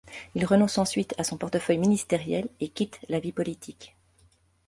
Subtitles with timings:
[0.33, 3.95] Il renonce ensuite à son portefeuille ministériel, et quitte la vie politique.